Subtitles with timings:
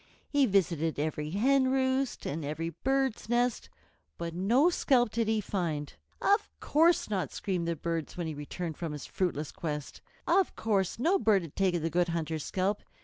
[0.31, 3.69] He visited every hen roost and every bird's nest,
[4.17, 5.93] but no scalp did he find.
[6.19, 10.97] "Of course not!" screamed the birds when he returned from his fruitless quest, "Of course
[10.97, 12.81] no bird has taken the Good Hunter's scalp.